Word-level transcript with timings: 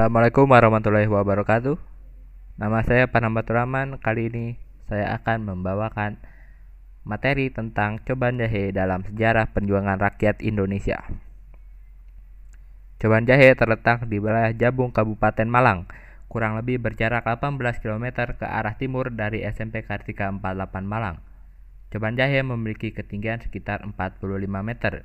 Assalamualaikum 0.00 0.48
warahmatullahi 0.48 1.12
wabarakatuh. 1.12 1.76
Nama 2.56 2.80
saya 2.88 3.12
Panambatur 3.12 3.60
Rahman. 3.60 4.00
Kali 4.00 4.32
ini 4.32 4.56
saya 4.88 5.12
akan 5.20 5.44
membawakan 5.44 6.16
materi 7.04 7.52
tentang 7.52 8.00
Coban 8.08 8.40
Jahe 8.40 8.72
dalam 8.72 9.04
sejarah 9.04 9.52
perjuangan 9.52 10.00
rakyat 10.00 10.40
Indonesia. 10.40 11.04
Coban 12.96 13.28
Jahe 13.28 13.52
terletak 13.52 14.08
di 14.08 14.16
wilayah 14.16 14.56
Jabung, 14.56 14.88
Kabupaten 14.88 15.44
Malang, 15.44 15.84
kurang 16.32 16.56
lebih 16.56 16.80
berjarak 16.80 17.28
18 17.28 17.60
km 17.84 18.24
ke 18.40 18.48
arah 18.48 18.80
timur 18.80 19.12
dari 19.12 19.44
SMP 19.44 19.84
Kartika 19.84 20.32
48 20.32 20.80
Malang. 20.80 21.20
Coban 21.92 22.16
Jahe 22.16 22.40
memiliki 22.40 22.96
ketinggian 22.96 23.44
sekitar 23.44 23.84
45 23.84 24.48
meter 24.64 25.04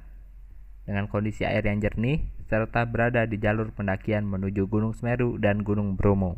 dengan 0.86 1.10
kondisi 1.10 1.44
air 1.44 1.66
yang 1.66 1.82
jernih 1.82 2.22
serta 2.46 2.86
berada 2.86 3.26
di 3.26 3.42
jalur 3.42 3.74
pendakian 3.74 4.26
menuju 4.26 4.70
Gunung 4.70 4.94
Semeru 4.94 5.42
dan 5.42 5.66
Gunung 5.66 5.98
Bromo. 5.98 6.38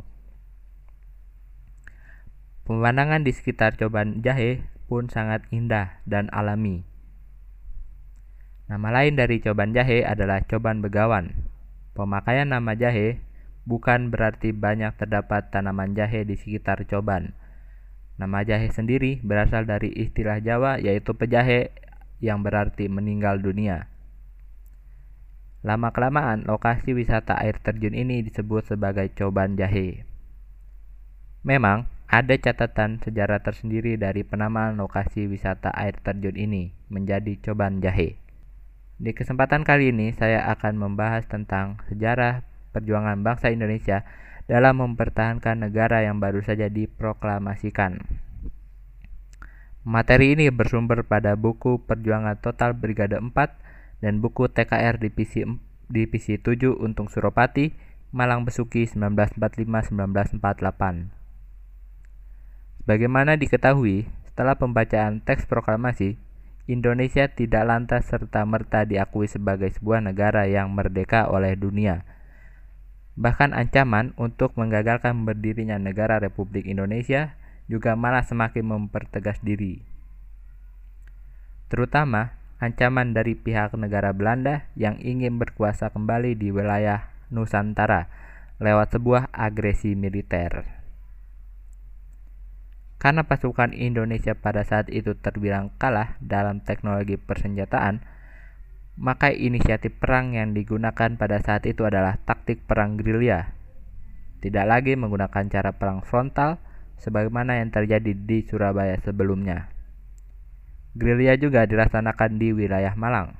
Pemandangan 2.63 3.23
di 3.23 3.31
sekitar 3.31 3.79
Coban 3.79 4.23
Jahe 4.23 4.63
pun 4.87 5.11
sangat 5.11 5.43
indah 5.51 5.99
dan 6.07 6.31
alami. 6.31 6.83
Nama 8.67 8.87
lain 8.91 9.15
dari 9.15 9.39
Coban 9.39 9.71
Jahe 9.71 10.03
adalah 10.03 10.43
Coban 10.43 10.83
Begawan. 10.83 11.31
Pemakaian 11.95 12.51
nama 12.51 12.75
jahe 12.75 13.23
bukan 13.63 14.11
berarti 14.11 14.51
banyak 14.51 14.95
terdapat 14.99 15.47
tanaman 15.51 15.95
jahe 15.95 16.27
di 16.27 16.35
sekitar 16.35 16.83
Coban. 16.87 17.31
Nama 18.19 18.43
jahe 18.43 18.67
sendiri 18.67 19.23
berasal 19.23 19.63
dari 19.63 19.91
istilah 19.95 20.43
Jawa 20.43 20.83
yaitu 20.83 21.15
pejahe 21.15 21.71
yang 22.19 22.43
berarti 22.43 22.91
meninggal 22.91 23.39
dunia. 23.39 23.87
Lama-kelamaan, 25.67 26.47
lokasi 26.47 26.95
wisata 26.95 27.35
air 27.43 27.59
terjun 27.59 27.91
ini 27.91 28.23
disebut 28.23 28.71
sebagai 28.71 29.11
Coban 29.11 29.59
Jahe. 29.59 30.07
Memang, 31.43 31.91
ada 32.07 32.39
catatan 32.39 33.03
sejarah 33.03 33.43
tersendiri 33.43 33.99
dari 33.99 34.23
penamaan 34.23 34.79
lokasi 34.79 35.27
wisata 35.27 35.75
air 35.75 35.99
terjun 35.99 36.39
ini 36.39 36.71
menjadi 36.87 37.35
Coban 37.43 37.83
Jahe. 37.83 38.15
Di 38.95 39.11
kesempatan 39.11 39.67
kali 39.67 39.91
ini, 39.91 40.15
saya 40.15 40.47
akan 40.55 40.79
membahas 40.79 41.27
tentang 41.27 41.83
sejarah 41.91 42.47
perjuangan 42.71 43.19
bangsa 43.19 43.51
Indonesia 43.51 44.07
dalam 44.47 44.79
mempertahankan 44.79 45.67
negara 45.67 45.99
yang 45.99 46.23
baru 46.23 46.47
saja 46.47 46.71
diproklamasikan. 46.71 48.23
Materi 49.83 50.31
ini 50.31 50.47
bersumber 50.47 51.03
pada 51.03 51.35
buku 51.35 51.83
Perjuangan 51.83 52.39
Total 52.39 52.71
Brigade 52.71 53.19
4 53.19 53.66
dan 54.03 54.21
buku 54.21 54.51
TKR 54.51 55.01
Divisi, 55.01 55.43
Divisi 55.89 56.37
7 56.37 56.77
Untung 56.77 57.09
Suropati, 57.09 57.73
Malang 58.13 58.45
Besuki 58.45 58.85
1945-1948. 58.87 61.09
Bagaimana 62.87 63.35
diketahui, 63.35 64.07
setelah 64.31 64.55
pembacaan 64.55 65.19
teks 65.19 65.43
proklamasi, 65.49 66.15
Indonesia 66.67 67.27
tidak 67.31 67.63
lantas 67.67 68.07
serta-merta 68.07 68.87
diakui 68.87 69.27
sebagai 69.27 69.71
sebuah 69.75 70.03
negara 70.03 70.47
yang 70.47 70.71
merdeka 70.71 71.27
oleh 71.27 71.55
dunia. 71.55 72.03
Bahkan 73.17 73.57
ancaman 73.57 74.13
untuk 74.13 74.53
menggagalkan 74.55 75.25
berdirinya 75.25 75.81
negara 75.81 76.21
Republik 76.21 76.69
Indonesia 76.69 77.33
juga 77.65 77.97
malah 77.97 78.23
semakin 78.23 78.63
mempertegas 78.63 79.41
diri. 79.41 79.81
Terutama 81.67 82.36
ancaman 82.57 83.13
dari 83.13 83.37
pihak 83.37 83.77
negara 83.77 84.13
Belanda 84.13 84.65
yang 84.73 84.97
ingin 84.97 85.37
berkuasa 85.37 85.93
kembali 85.93 86.33
di 86.33 86.49
wilayah 86.49 87.13
Nusantara 87.29 88.09
lewat 88.57 88.97
sebuah 88.97 89.29
agresi 89.29 89.93
militer. 89.93 90.65
Karena 92.97 93.21
pasukan 93.21 93.77
Indonesia 93.77 94.33
pada 94.33 94.65
saat 94.65 94.89
itu 94.89 95.13
terbilang 95.13 95.69
kalah 95.77 96.17
dalam 96.17 96.65
teknologi 96.65 97.13
persenjataan, 97.13 98.01
maka 98.97 99.29
inisiatif 99.29 99.93
perang 100.01 100.33
yang 100.33 100.57
digunakan 100.57 101.13
pada 101.13 101.37
saat 101.37 101.69
itu 101.69 101.85
adalah 101.85 102.17
taktik 102.25 102.65
perang 102.65 102.97
gerilya. 102.97 103.53
Tidak 104.41 104.65
lagi 104.65 104.97
menggunakan 104.97 105.45
cara 105.45 105.77
perang 105.77 106.01
frontal 106.01 106.57
sebagaimana 106.97 107.61
yang 107.61 107.69
terjadi 107.69 108.17
di 108.17 108.41
Surabaya 108.49 108.97
sebelumnya. 109.05 109.76
Gerilya 110.97 111.37
juga 111.37 111.69
dilaksanakan 111.69 112.41
di 112.41 112.57
wilayah 112.57 112.97
Malang. 112.97 113.37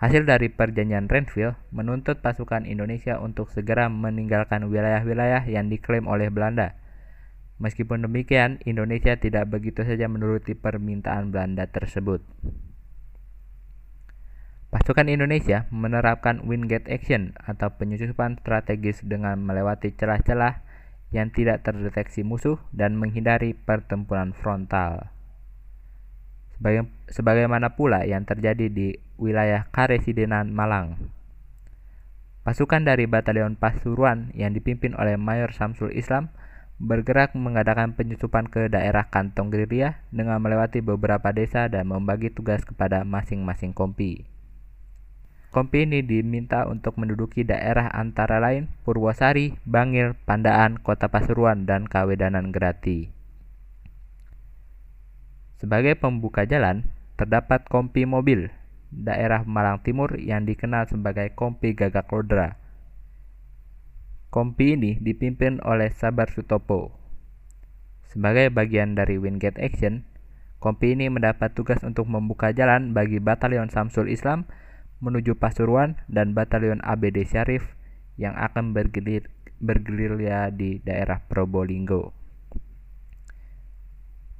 Hasil 0.00 0.24
dari 0.24 0.48
perjanjian 0.48 1.04
Renville 1.04 1.60
menuntut 1.68 2.24
pasukan 2.24 2.64
Indonesia 2.64 3.20
untuk 3.20 3.52
segera 3.52 3.92
meninggalkan 3.92 4.72
wilayah-wilayah 4.72 5.44
yang 5.52 5.68
diklaim 5.68 6.08
oleh 6.08 6.32
Belanda. 6.32 6.80
Meskipun 7.60 8.08
demikian, 8.08 8.58
Indonesia 8.64 9.20
tidak 9.20 9.52
begitu 9.52 9.84
saja 9.84 10.08
menuruti 10.08 10.56
permintaan 10.56 11.28
Belanda 11.28 11.68
tersebut. 11.68 12.24
Pasukan 14.72 15.12
Indonesia 15.12 15.68
menerapkan 15.68 16.40
Wingate 16.48 16.88
Action 16.88 17.36
atau 17.36 17.68
penyusupan 17.76 18.40
strategis 18.40 19.04
dengan 19.04 19.44
melewati 19.44 19.92
celah-celah 19.92 20.64
yang 21.12 21.28
tidak 21.28 21.68
terdeteksi 21.68 22.24
musuh 22.24 22.56
dan 22.72 22.96
menghindari 22.96 23.52
pertempuran 23.52 24.32
frontal 24.32 25.12
sebagaimana 27.10 27.74
pula 27.74 28.06
yang 28.06 28.22
terjadi 28.22 28.70
di 28.70 28.94
wilayah 29.18 29.66
Karesidenan 29.74 30.54
Malang. 30.54 31.12
Pasukan 32.42 32.82
dari 32.82 33.06
Batalion 33.06 33.54
Pasuruan 33.54 34.34
yang 34.34 34.50
dipimpin 34.50 34.98
oleh 34.98 35.14
Mayor 35.14 35.54
Samsul 35.54 35.94
Islam 35.94 36.34
bergerak 36.82 37.38
mengadakan 37.38 37.94
penyusupan 37.94 38.50
ke 38.50 38.66
daerah 38.66 39.06
kantong 39.06 39.54
gerilya 39.54 40.02
dengan 40.10 40.42
melewati 40.42 40.82
beberapa 40.82 41.30
desa 41.30 41.70
dan 41.70 41.86
membagi 41.86 42.34
tugas 42.34 42.66
kepada 42.66 43.06
masing-masing 43.06 43.70
kompi. 43.70 44.26
Kompi 45.54 45.84
ini 45.86 46.02
diminta 46.02 46.66
untuk 46.66 46.98
menduduki 46.98 47.44
daerah 47.44 47.92
antara 47.92 48.40
lain 48.40 48.72
Purwosari, 48.82 49.54
Bangil, 49.62 50.18
Pandaan, 50.24 50.80
Kota 50.80 51.12
Pasuruan, 51.12 51.68
dan 51.68 51.86
Kawedanan 51.86 52.50
Grati. 52.50 53.21
Sebagai 55.62 55.94
pembuka 55.94 56.42
jalan, 56.42 56.90
terdapat 57.14 57.70
kompi 57.70 58.02
mobil 58.02 58.50
daerah 58.90 59.46
Malang 59.46 59.78
Timur 59.86 60.18
yang 60.18 60.42
dikenal 60.42 60.90
sebagai 60.90 61.30
Kompi 61.38 61.70
Gagak 61.78 62.10
Lodra. 62.10 62.58
Kompi 64.34 64.74
ini 64.74 64.98
dipimpin 64.98 65.62
oleh 65.62 65.94
Sabar 65.94 66.34
Sutopo. 66.34 66.98
Sebagai 68.10 68.50
bagian 68.50 68.98
dari 68.98 69.22
Wingate 69.22 69.62
Action, 69.62 70.02
kompi 70.58 70.98
ini 70.98 71.06
mendapat 71.06 71.54
tugas 71.54 71.78
untuk 71.86 72.10
membuka 72.10 72.50
jalan 72.50 72.90
bagi 72.90 73.22
Batalion 73.22 73.70
Samsul 73.70 74.10
Islam 74.10 74.50
menuju 74.98 75.38
Pasuruan 75.38 75.94
dan 76.10 76.34
Batalion 76.34 76.82
ABD 76.82 77.22
Syarif 77.22 77.78
yang 78.18 78.34
akan 78.34 78.74
bergerilya 79.62 80.50
di 80.50 80.82
daerah 80.82 81.22
Probolinggo. 81.30 82.21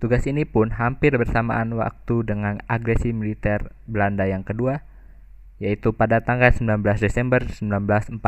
Tugas 0.02 0.26
ini 0.26 0.42
pun 0.42 0.74
hampir 0.74 1.14
bersamaan 1.14 1.78
waktu 1.78 2.26
dengan 2.26 2.58
agresi 2.66 3.14
militer 3.14 3.70
Belanda 3.86 4.26
yang 4.26 4.42
kedua, 4.42 4.82
yaitu 5.62 5.94
pada 5.94 6.18
tanggal 6.26 6.50
19 6.50 6.82
Desember 6.98 7.46
1948, 7.46 8.18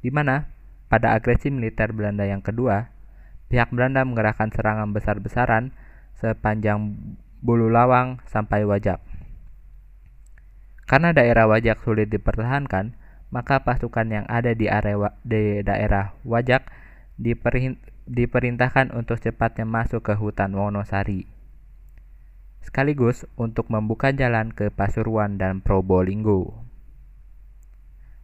di 0.00 0.08
mana 0.08 0.48
pada 0.88 1.12
agresi 1.12 1.52
militer 1.52 1.92
Belanda 1.92 2.24
yang 2.24 2.40
kedua, 2.40 2.88
pihak 3.52 3.76
Belanda 3.76 4.08
mengerahkan 4.08 4.48
serangan 4.56 4.96
besar-besaran 4.96 5.76
sepanjang 6.16 6.96
Bulu 7.44 7.68
Lawang 7.68 8.24
sampai 8.24 8.64
Wajak. 8.64 9.04
Karena 10.88 11.12
daerah 11.12 11.44
Wajak 11.44 11.84
sulit 11.84 12.08
dipertahankan, 12.08 12.96
maka 13.28 13.60
pasukan 13.68 14.08
yang 14.08 14.24
ada 14.32 14.56
di 14.56 14.64
area 14.64 15.12
di 15.28 15.60
daerah 15.60 16.16
Wajak 16.24 16.72
diperintahkan 18.06 18.90
untuk 18.94 19.22
cepatnya 19.22 19.62
masuk 19.62 20.02
ke 20.02 20.14
hutan 20.18 20.54
Wonosari, 20.58 21.28
sekaligus 22.62 23.26
untuk 23.38 23.70
membuka 23.70 24.10
jalan 24.10 24.50
ke 24.50 24.70
Pasuruan 24.74 25.38
dan 25.38 25.62
Probolinggo. 25.62 26.62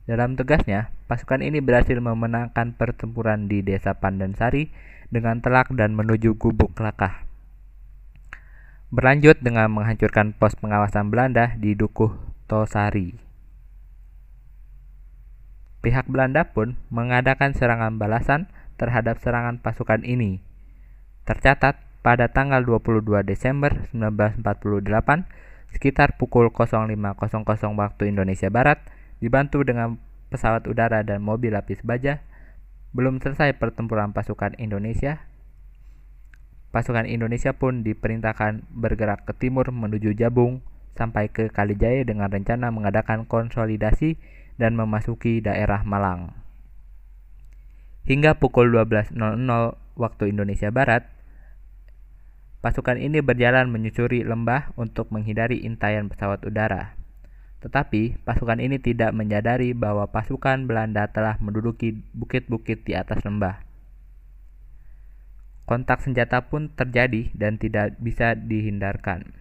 Dalam 0.09 0.41
tugasnya, 0.41 0.89
pasukan 1.05 1.45
ini 1.45 1.61
berhasil 1.61 2.01
memenangkan 2.01 2.73
pertempuran 2.73 3.45
di 3.45 3.61
desa 3.61 3.93
Pandansari 3.93 4.73
dengan 5.13 5.45
telak 5.45 5.69
dan 5.77 5.93
menuju 5.93 6.41
gubuk 6.41 6.73
Lakah. 6.81 7.29
Berlanjut 8.89 9.37
dengan 9.45 9.69
menghancurkan 9.69 10.33
pos 10.33 10.57
pengawasan 10.57 11.13
Belanda 11.13 11.53
di 11.61 11.77
Dukuh 11.77 12.17
Tosari. 12.49 13.21
Pihak 15.85 16.09
Belanda 16.09 16.49
pun 16.49 16.81
mengadakan 16.89 17.53
serangan 17.53 18.01
balasan 18.01 18.49
terhadap 18.79 19.19
serangan 19.19 19.59
pasukan 19.59 20.07
ini. 20.07 20.41
Tercatat 21.27 21.77
pada 22.01 22.31
tanggal 22.31 22.65
22 22.65 23.05
Desember 23.27 23.85
1948 23.93 25.29
sekitar 25.75 26.17
pukul 26.17 26.49
05.00 26.49 26.97
waktu 27.77 28.03
Indonesia 28.09 28.49
Barat 28.49 28.81
dibantu 29.21 29.61
dengan 29.67 30.01
pesawat 30.33 30.65
udara 30.71 31.05
dan 31.05 31.21
mobil 31.21 31.53
lapis 31.53 31.85
baja, 31.85 32.25
belum 32.97 33.21
selesai 33.21 33.57
pertempuran 33.61 34.17
pasukan 34.17 34.57
Indonesia. 34.57 35.25
Pasukan 36.69 37.09
Indonesia 37.09 37.57
pun 37.57 37.81
diperintahkan 37.81 38.69
bergerak 38.73 39.25
ke 39.25 39.33
timur 39.37 39.73
menuju 39.73 40.13
Jabung 40.13 40.61
sampai 40.97 41.33
ke 41.33 41.49
Kalijaya 41.49 42.05
dengan 42.05 42.29
rencana 42.29 42.69
mengadakan 42.69 43.25
konsolidasi 43.25 44.21
dan 44.61 44.77
memasuki 44.77 45.41
daerah 45.41 45.81
Malang. 45.87 46.48
Hingga 48.09 48.41
pukul 48.41 48.73
12.00 48.73 49.13
waktu 50.01 50.33
Indonesia 50.33 50.73
Barat, 50.73 51.05
pasukan 52.65 52.97
ini 52.97 53.21
berjalan 53.21 53.69
menyusuri 53.69 54.25
lembah 54.25 54.73
untuk 54.81 55.13
menghindari 55.13 55.61
intaian 55.61 56.09
pesawat 56.09 56.41
udara. 56.49 56.97
Tetapi 57.61 58.25
pasukan 58.25 58.65
ini 58.65 58.81
tidak 58.81 59.13
menyadari 59.13 59.77
bahwa 59.77 60.09
pasukan 60.09 60.65
Belanda 60.65 61.05
telah 61.13 61.37
menduduki 61.45 62.01
bukit-bukit 62.17 62.89
di 62.89 62.97
atas 62.97 63.21
lembah. 63.29 63.61
Kontak 65.69 66.01
senjata 66.01 66.49
pun 66.49 66.73
terjadi 66.73 67.29
dan 67.37 67.61
tidak 67.61 68.01
bisa 68.01 68.33
dihindarkan. 68.33 69.37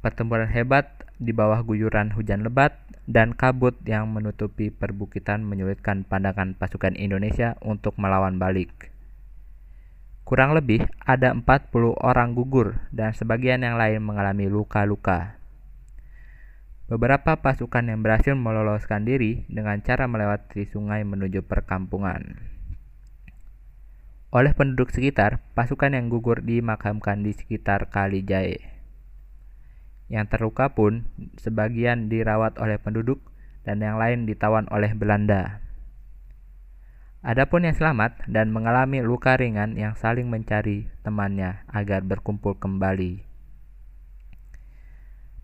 Pertempuran 0.00 0.48
hebat 0.48 1.04
di 1.20 1.36
bawah 1.36 1.60
guyuran 1.60 2.16
hujan 2.16 2.40
lebat 2.40 2.80
dan 3.04 3.36
kabut 3.36 3.76
yang 3.84 4.08
menutupi 4.08 4.72
perbukitan 4.72 5.44
menyulitkan 5.44 6.08
pandangan 6.08 6.56
pasukan 6.56 6.96
Indonesia 6.96 7.60
untuk 7.60 8.00
melawan 8.00 8.40
balik. 8.40 8.88
Kurang 10.24 10.56
lebih 10.56 10.88
ada 11.04 11.36
40 11.36 11.44
orang 12.00 12.32
gugur 12.32 12.80
dan 12.88 13.12
sebagian 13.12 13.60
yang 13.60 13.76
lain 13.76 14.00
mengalami 14.00 14.48
luka-luka. 14.48 15.36
Beberapa 16.88 17.38
pasukan 17.38 17.86
yang 17.86 18.00
berhasil 18.02 18.34
meloloskan 18.34 19.04
diri 19.06 19.46
dengan 19.46 19.78
cara 19.84 20.10
melewati 20.10 20.66
sungai 20.66 21.06
menuju 21.06 21.44
perkampungan. 21.46 22.50
Oleh 24.30 24.54
penduduk 24.54 24.94
sekitar, 24.94 25.42
pasukan 25.58 25.90
yang 25.98 26.06
gugur 26.06 26.46
dimakamkan 26.46 27.26
di 27.26 27.34
sekitar 27.34 27.90
Kali 27.90 28.22
Jae. 28.22 28.69
Yang 30.10 30.36
terluka 30.36 30.74
pun 30.74 31.06
sebagian 31.38 32.10
dirawat 32.10 32.58
oleh 32.58 32.82
penduduk 32.82 33.22
dan 33.62 33.78
yang 33.78 33.96
lain 33.96 34.26
ditawan 34.26 34.66
oleh 34.74 34.90
Belanda. 34.92 35.62
Adapun 37.20 37.68
yang 37.68 37.76
selamat 37.76 38.26
dan 38.26 38.48
mengalami 38.48 39.04
luka 39.04 39.36
ringan 39.36 39.76
yang 39.76 39.92
saling 39.94 40.26
mencari 40.26 40.88
temannya 41.06 41.62
agar 41.68 42.00
berkumpul 42.02 42.56
kembali. 42.56 43.22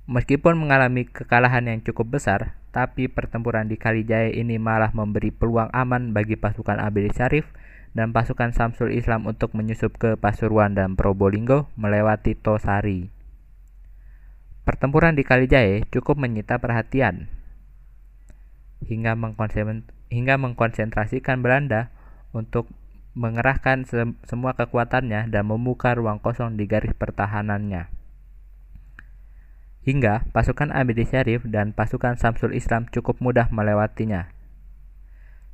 Meskipun 0.07 0.57
mengalami 0.57 1.05
kekalahan 1.05 1.67
yang 1.69 1.85
cukup 1.85 2.17
besar, 2.17 2.57
tapi 2.73 3.11
pertempuran 3.11 3.67
di 3.67 3.75
Kalijaya 3.75 4.31
ini 4.33 4.57
malah 4.57 4.95
memberi 4.95 5.35
peluang 5.35 5.69
aman 5.75 6.15
bagi 6.15 6.39
pasukan 6.39 6.79
Abdul 6.79 7.12
Syarif 7.12 7.45
dan 7.93 8.15
pasukan 8.15 8.55
Samsul 8.57 8.95
Islam 8.95 9.27
untuk 9.29 9.53
menyusup 9.57 9.99
ke 9.99 10.15
Pasuruan 10.15 10.79
dan 10.79 10.95
Probolinggo 10.95 11.69
melewati 11.75 12.39
Tosari. 12.39 13.16
Pertempuran 14.67 15.15
di 15.15 15.23
Kalijaya 15.23 15.87
cukup 15.95 16.19
menyita 16.19 16.59
perhatian. 16.59 17.31
Hingga, 18.83 19.15
hingga 20.11 20.35
mengkonsentrasikan 20.43 21.39
Belanda 21.39 21.95
untuk 22.35 22.67
mengerahkan 23.15 23.87
se 23.87 24.03
semua 24.27 24.59
kekuatannya 24.59 25.31
dan 25.31 25.45
membuka 25.47 25.95
ruang 25.95 26.19
kosong 26.19 26.59
di 26.59 26.67
garis 26.67 26.93
pertahanannya. 26.99 27.89
Hingga 29.87 30.35
pasukan 30.35 30.75
Abdi 30.75 31.07
Syarif 31.07 31.47
dan 31.47 31.71
pasukan 31.71 32.19
Samsul 32.19 32.59
Islam 32.59 32.91
cukup 32.91 33.23
mudah 33.23 33.47
melewatinya. 33.55 34.35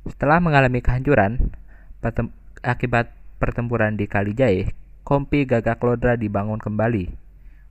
Setelah 0.09 0.41
mengalami 0.41 0.81
kehancuran 0.81 1.53
pertem 2.01 2.33
akibat 2.65 3.13
pertempuran 3.37 3.93
di 3.93 4.09
Kalijae, 4.09 4.73
Kompi 5.05 5.45
Gagak 5.45 5.79
Lodra 5.85 6.17
dibangun 6.17 6.59
kembali, 6.59 7.22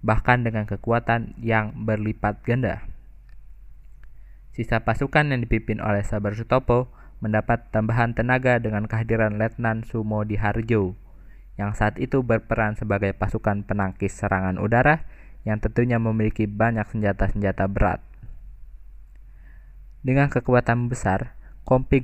bahkan 0.02 0.42
dengan 0.42 0.66
kekuatan 0.66 1.38
yang 1.38 1.86
berlipat 1.86 2.42
ganda. 2.42 2.82
Sisa 4.52 4.84
pasukan 4.84 5.32
yang 5.32 5.40
dipimpin 5.40 5.80
oleh 5.80 6.04
Sabar 6.04 6.36
Sutopo 6.36 6.92
mendapat 7.24 7.70
tambahan 7.72 8.12
tenaga 8.12 8.58
dengan 8.58 8.84
kehadiran 8.90 9.38
Letnan 9.38 9.86
Sumo 9.86 10.26
di 10.26 10.36
Harjo, 10.36 10.98
yang 11.54 11.72
saat 11.72 11.96
itu 12.02 12.20
berperan 12.20 12.74
sebagai 12.74 13.14
pasukan 13.14 13.62
penangkis 13.62 14.12
serangan 14.12 14.58
udara 14.58 15.06
yang 15.46 15.62
tentunya 15.62 15.96
memiliki 16.02 16.50
banyak 16.50 16.84
senjata-senjata 16.90 17.70
berat. 17.70 18.02
Dengan 20.02 20.26
kekuatan 20.28 20.90
besar, 20.90 21.38
Kompi 21.62 22.02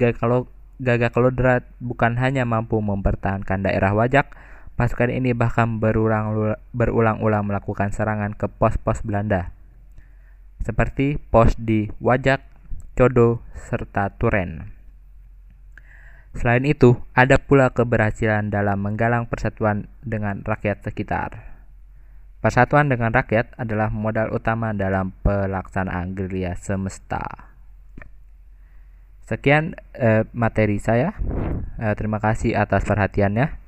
Gagaklodra 0.78 1.66
bukan 1.82 2.14
hanya 2.22 2.46
mampu 2.46 2.78
mempertahankan 2.78 3.66
daerah 3.66 3.90
Wajak, 3.90 4.30
pasukan 4.78 5.10
ini 5.10 5.34
bahkan 5.34 5.82
berulang-ulang 5.82 7.42
melakukan 7.42 7.90
serangan 7.90 8.38
ke 8.38 8.46
pos-pos 8.46 9.02
Belanda, 9.02 9.50
seperti 10.62 11.18
pos 11.18 11.58
di 11.58 11.90
Wajak, 11.98 12.46
Codo, 12.94 13.42
serta 13.58 14.14
Turen. 14.14 14.70
Selain 16.38 16.62
itu, 16.62 16.94
ada 17.18 17.42
pula 17.42 17.74
keberhasilan 17.74 18.54
dalam 18.54 18.78
menggalang 18.78 19.26
persatuan 19.26 19.90
dengan 20.06 20.46
rakyat 20.46 20.86
sekitar. 20.86 21.58
Persatuan 22.38 22.86
dengan 22.86 23.10
rakyat 23.10 23.58
adalah 23.58 23.90
modal 23.90 24.30
utama 24.30 24.70
dalam 24.70 25.10
pelaksanaan 25.26 26.14
gerilya 26.14 26.54
semesta. 26.54 27.50
Sekian 29.26 29.74
eh, 29.98 30.22
materi 30.30 30.78
saya. 30.78 31.18
Eh, 31.82 31.94
terima 31.98 32.22
kasih 32.22 32.54
atas 32.54 32.86
perhatiannya. 32.86 33.67